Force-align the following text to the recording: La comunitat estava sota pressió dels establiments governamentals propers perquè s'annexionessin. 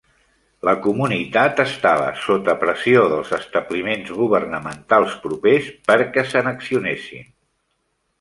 La 0.67 0.71
comunitat 0.83 1.59
estava 1.63 2.07
sota 2.21 2.55
pressió 2.63 3.03
dels 3.11 3.33
establiments 3.37 4.09
governamentals 4.21 5.13
propers 5.27 5.69
perquè 5.91 6.25
s'annexionessin. 6.33 7.29